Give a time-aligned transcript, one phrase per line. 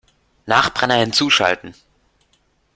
[0.47, 1.75] Nachbrenner hinzuschalten!